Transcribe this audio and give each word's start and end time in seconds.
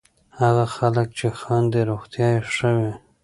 هغه 0.39 0.65
خلک 0.75 1.07
چې 1.17 1.27
خاندي، 1.39 1.81
روغتیا 1.89 2.27
یې 2.35 2.41
ښه 2.55 2.69
وي. 2.77 2.93